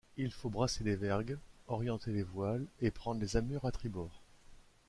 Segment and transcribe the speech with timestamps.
[0.17, 4.23] Il faut brasser les vergues, orienter les voiles et prendre les amures à tribord.